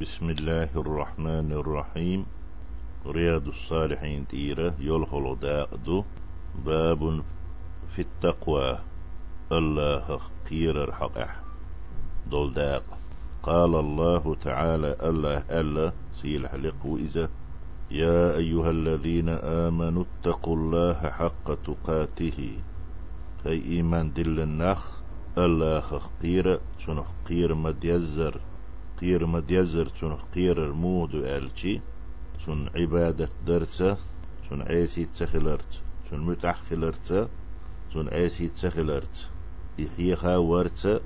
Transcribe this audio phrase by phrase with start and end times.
[0.00, 2.26] بسم الله الرحمن الرحيم.
[3.06, 6.04] رياض الصالحين تيرة يلخل داقدو.
[6.66, 7.22] باب
[7.94, 8.78] في التقوى.
[9.52, 10.18] الله
[10.48, 11.18] خير الحق.
[12.30, 12.82] دول داق.
[13.42, 15.92] قال الله تعالى الله ألا
[16.22, 17.30] سيل حلق وإذا
[17.90, 22.58] يا أيها الذين آمنوا اتقوا الله حق تقاته.
[23.46, 24.82] هي إيمان دل النخ.
[25.38, 28.40] الله خير شنو خير مديزر.
[29.00, 31.80] قير مديزر شنو قير المود ألشي
[32.46, 33.96] شن عبادة درسة
[34.50, 37.28] شن عيسي تسخلرت شن متحخلرت
[37.94, 39.28] شن عيسي تسخلرت.
[39.78, 41.02] يحيخا ورت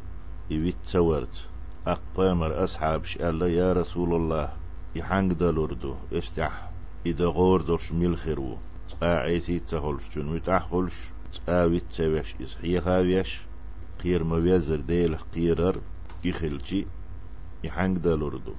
[0.51, 1.49] يويت ورت
[1.87, 4.53] أقبامر أصحاب الله يا رسول الله.
[4.97, 6.71] يحنق دلوردو استح
[7.07, 8.57] إذا غور دوش ملخرو
[9.03, 10.95] عيسي تسخلش شن متحخلش
[11.33, 13.41] تقاويت تسويش إسحيخا ويش
[14.03, 15.81] قير مويزر ديل قيرر
[16.25, 16.87] يخلشي
[17.65, 18.55] يحنق دلوردو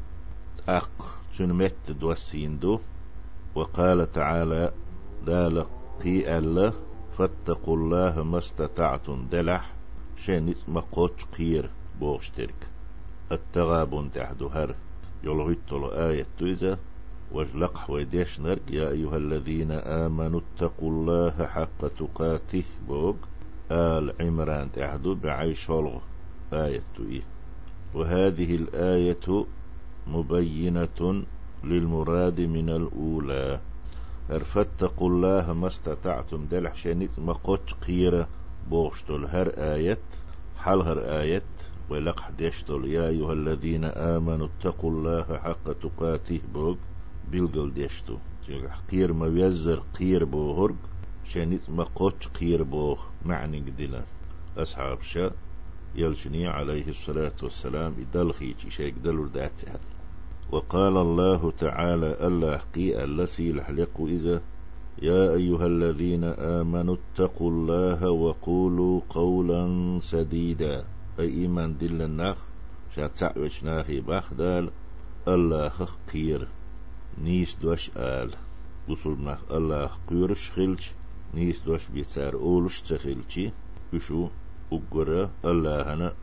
[0.70, 2.80] أق مت دوسيندو.
[3.55, 4.72] وقال تعالى
[5.25, 5.66] دال
[6.03, 6.73] قي الله
[7.17, 9.27] فاتقوا الله ما استطعتم.
[9.31, 9.73] دلح.
[10.17, 12.67] شين مقوش قير بوشترك.
[13.31, 14.75] التغابن تحدو هر.
[15.23, 16.77] يلغيت آية تويزة
[17.31, 22.64] وجلق ويديش نرق يا أيها الذين آمنوا اتقوا الله حق تقاته.
[22.88, 23.16] بوغ.
[23.72, 25.72] آل عمران تحدو بعيش
[26.53, 27.39] آية تويه
[27.94, 29.45] وهذه الآية
[30.08, 31.23] مبينة
[31.64, 33.59] للمراد من الأولى.
[34.30, 36.45] فاتقوا الله ما استطعتم.
[36.52, 38.28] دلح شنيت ما قوتش قيرة
[38.70, 39.98] بوغشتل هر آية
[40.58, 41.44] حل هر آية
[41.90, 46.76] ولق ديشتل يا أيها الذين آمنوا اتقوا الله حق تقاته بوغ.
[47.32, 48.17] بلغل ديشتو.
[48.92, 50.76] قير ما يزر قير بوهرق
[51.26, 53.00] شنيت ما قوتش قير بوغ.
[53.26, 54.04] معني قدلا
[54.58, 55.32] أصحاب شا
[55.95, 59.80] يلجني عليه الصلاة والسلام إدلخي شيء دلور داتها
[60.52, 64.42] وقال الله تعالى الله قي التي لحلق إذا
[65.02, 70.86] يا أيها الذين آمنوا اتقوا الله وقولوا قولا سديدا.
[71.20, 72.38] أي إيمان دل النخ
[72.95, 74.70] شاتع وشناخي بخدال
[75.28, 76.48] الله قير
[77.23, 78.36] نيس دوش آل.
[78.89, 80.92] وصل نخ الله قيرش خلش
[81.33, 83.52] نيس دوش بيتار أولش تخلشي
[83.94, 84.30] بشو
[84.71, 86.13] أقرأ الله هنا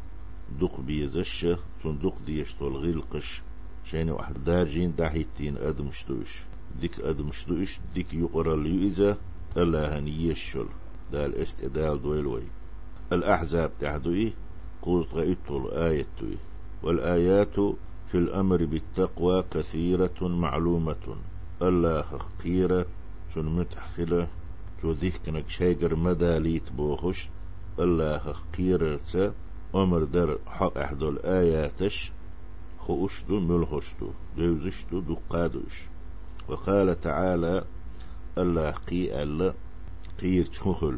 [0.61, 1.47] دق بيزش
[1.83, 3.43] صندوق ديش غيلقش
[3.85, 6.43] شيني واحد دارجين داحيتين أدمشتوش
[6.81, 9.17] ديك أدمشتوش ديك يقرأ اليوزا
[9.57, 10.67] ألا هني يشل
[11.13, 12.43] دال استدال دويلوي
[13.13, 14.33] الأحزاب تحدوي
[14.83, 16.39] قوت غيطل آية
[16.83, 17.55] والآيات
[18.11, 21.17] في الأمر بالتقوى كثيرة معلومة.
[21.63, 22.87] ألا خقيرة
[23.35, 24.29] شن متحخلة.
[24.83, 27.29] شو ذيك شيقر مدى ليت بوخش
[27.79, 29.35] ألا خقيرة
[29.75, 32.13] أمر در حق أحدو الآياتش
[32.79, 35.89] خوشتو ملخشتو دوزشتو دقادوش
[36.49, 37.65] وقال تعالى
[38.39, 39.55] الله قي الله
[40.21, 40.97] قير تشخل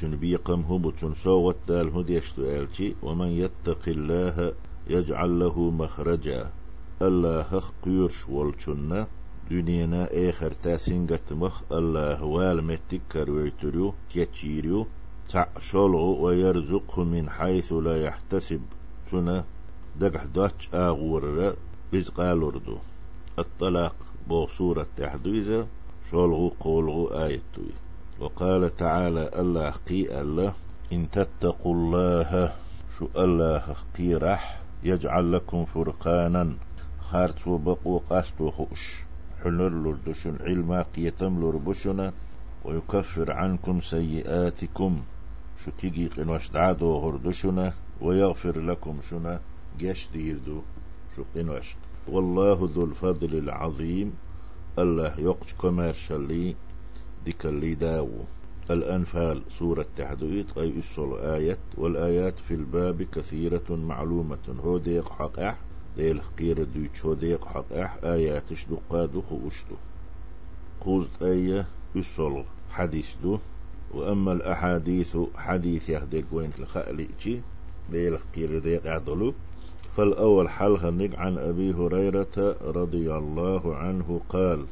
[0.00, 4.52] تن بيقم هبو تن صوت دال هديشتو ألتي ومن يتق الله
[4.86, 6.50] يجعل له مخرجا.
[7.02, 9.06] الله قيرش والتن
[9.50, 14.86] دنينا آخر تاسنجت مخ الله والمتكر ويتريو تيتشيريو
[15.28, 18.60] تعشلو ويرزقه من حيث لا يحتسب.
[19.10, 19.44] سنة
[20.00, 21.54] دقح دوتش آغور
[21.94, 22.78] رزق آلوردو.
[23.38, 23.94] الطلاق
[24.28, 25.66] بو سورة تحديزة
[26.10, 27.72] شولغو قولغو آيتوي.
[28.20, 30.52] وقال تعالى الله قي الله
[30.92, 32.52] إن تتقوا الله
[32.98, 36.54] شو الله قي رح يجعل لكم فرقانا.
[37.10, 39.04] خارت وبقو قاستو خوش.
[39.44, 42.12] حلر لردشن علما قيتم لربشنا
[42.64, 45.02] ويكفر عنكم سيئاتكم.
[45.58, 49.40] شو تيجي قنوش دعادو هردشنا ويغفر لكم شنا
[49.78, 50.62] جاش ديردو
[51.16, 51.76] شو قنوش.
[52.08, 54.14] والله ذو الفضل العظيم
[54.78, 56.56] الله يقش كمارشالي
[57.24, 58.10] ديك اللي داو.
[58.70, 64.38] الأنفال سورة تحدويت أي أسل آية والآيات في الباب كثيرة معلومة.
[64.64, 65.58] هو ديق حقح
[65.96, 69.74] ديل قير دويتش هو ديق حقح آيات دقادو خوشتو
[70.80, 73.38] قوزت آية أسل حديث دو.
[73.94, 77.40] وأما الأحاديث حديث يهديك وين تلخأليتي
[77.90, 79.34] ديل قير ديق أعضلو
[79.96, 84.66] فالأول حلها نق عن أبي هريرة رضي الله عنه قال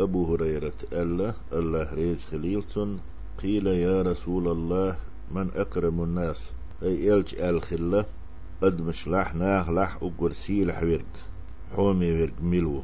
[0.00, 3.00] أبو هريرة ألا الله ريز خليلتون
[3.42, 4.96] قيل يا رسول الله
[5.30, 6.50] من أكرم الناس؟
[6.82, 8.04] أي إلج ألخلة
[8.62, 11.14] أدمش لح ناخ لح أقر سيلح ورق
[11.76, 12.82] حومي ورق ملو.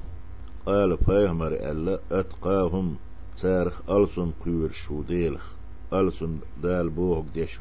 [0.66, 2.96] قال فاهمر ألا أتقاهم
[3.36, 5.59] تارخ ألسن قيور شو ديلخ
[5.92, 7.58] ألسن دال بوهك ديش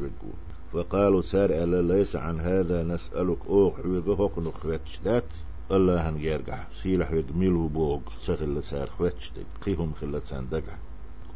[0.74, 3.38] فقالوا سار ألا ليس عن هذا نسألك.
[3.50, 5.34] أوح ويقهق نخواتش دات.
[5.72, 10.76] الله هنجرجع سيلح ميلو بوغ سخل سار خوتشتك قيهم خلتان دقع.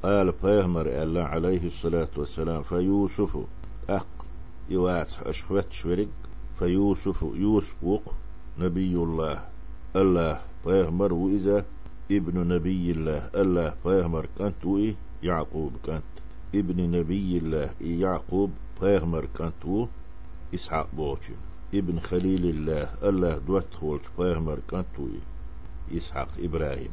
[0.03, 2.63] قال بيهمر الله عليه الصلاة والسلام.
[2.63, 3.37] فيوسف
[3.89, 4.25] أق
[4.69, 6.07] يوات أشخوتش ورق
[6.59, 8.13] فيوسف يوسف وق
[8.59, 9.45] نبي الله.
[9.95, 11.65] الله بيهمر وإذا
[12.11, 13.29] ابن نبي الله.
[13.35, 16.03] الله بيهمر كانت وإيه يعقوب كانت.
[16.55, 18.51] ابن نبي الله يعقوب
[18.81, 19.87] بيغمر كانت
[20.55, 21.39] إسحاق بوچن
[21.73, 24.95] ابن خليل الله الله دوت خولش بيغمر كانت
[25.97, 26.91] إسحاق إبراهيم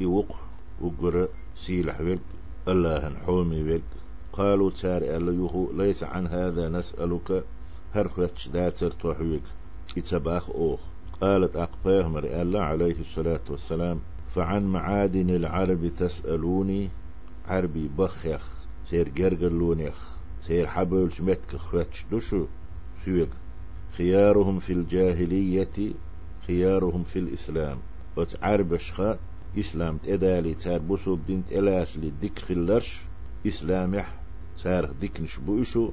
[0.00, 0.36] يوق
[0.80, 2.20] وقر سيلح ويلك
[2.68, 3.82] الله نحومي ويلك
[4.32, 7.44] قالوا تار الله ليس عن هذا نسألك
[7.94, 9.42] هرفتش داتر توحويك
[9.98, 10.80] إتباخ أوخ.
[11.20, 14.00] قالت أقباهمر الله عليه الصلاة والسلام
[14.34, 16.88] فعن معادن العرب تسألوني
[17.48, 18.59] عربي بخيخ
[18.90, 22.46] سير جرجلونيخ سير حبولش متك خواتش دوشو
[23.04, 23.28] سويق.
[23.92, 25.92] خيارهم في الجاهلية
[26.46, 27.78] خيارهم في الإسلام.
[28.16, 29.18] وت عربشخا
[29.58, 33.02] إسلام تدالي تار بوسو بنت إلاس لدك خلرش
[33.46, 34.20] إسلامح
[34.62, 35.90] تار ديكنش بوشو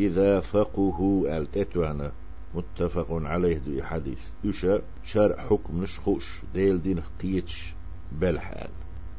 [0.00, 2.12] إذا فقهوا ألتتوانا
[2.54, 4.20] متفق عليه دو حديث.
[4.44, 7.74] يشا شرع حكم نشخوش ديل دين قيتش
[8.20, 8.70] بالحال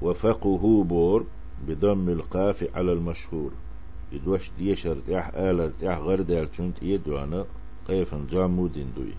[0.02, 1.26] وفقه بور
[1.68, 3.52] بضم القاف على المشهور.
[4.12, 7.46] يدوش ديش ارتاح آل ارتاح غرد الچنت يدوانا
[7.88, 9.14] قيفا جامود دوي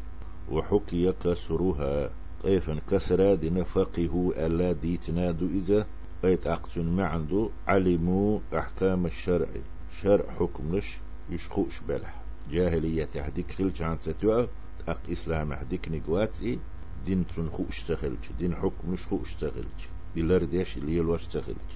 [0.51, 2.11] وحكي كسرها
[2.45, 5.87] قيفا كسرا دين فقه ألا ديتنادو إذا.
[6.23, 9.49] قيت أقتن معندو علموا أحكام الشرع.
[10.03, 10.97] شرع حكمش
[11.31, 12.21] يشخوش بلح.
[12.51, 14.49] جاهلية يحديك خلش عن ستوى
[14.89, 16.59] أق إسلام يحديك نقواتي.
[17.07, 19.83] دين تنخو اشتغلش دين حكم نشخو اشتغلش
[20.17, 21.73] بلرديش اللي يلوش اشتغلش